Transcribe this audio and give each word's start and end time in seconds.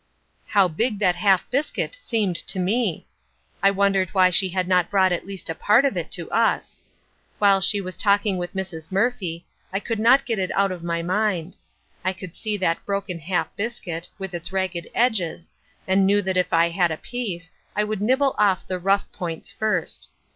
How 0.47 0.67
big 0.67 0.97
that 0.97 1.17
half 1.17 1.47
biscuit 1.51 1.93
seemed 2.01 2.35
to 2.35 2.57
me! 2.57 3.05
I 3.61 3.69
wondered 3.69 4.09
why 4.15 4.31
she 4.31 4.49
had 4.49 4.67
not 4.67 4.89
brought 4.89 5.11
at 5.11 5.27
least 5.27 5.47
a 5.47 5.53
part 5.53 5.85
of 5.85 5.95
it 5.95 6.09
to 6.13 6.27
us. 6.31 6.81
While 7.37 7.61
she 7.61 7.79
was 7.81 7.95
talking 7.95 8.39
with 8.39 8.55
Mrs. 8.55 8.91
Murphy, 8.91 9.45
I 9.71 9.79
could 9.79 9.99
not 9.99 10.25
get 10.25 10.39
it 10.39 10.49
out 10.55 10.71
of 10.71 10.83
my 10.83 11.03
mind. 11.03 11.55
I 12.03 12.13
could 12.13 12.33
see 12.33 12.57
that 12.57 12.83
broken 12.83 13.19
half 13.19 13.55
biscuit, 13.55 14.09
with 14.17 14.33
its 14.33 14.51
ragged 14.51 14.89
edges, 14.95 15.51
and 15.87 16.07
knew 16.07 16.23
that 16.23 16.35
if 16.35 16.51
I 16.51 16.69
had 16.69 16.89
a 16.89 16.97
piece, 16.97 17.51
I 17.75 17.83
would 17.83 18.01
nibble 18.01 18.33
off 18.39 18.65
the 18.67 18.79
rough 18.79 19.05
points 19.11 19.51
first. 19.51 20.07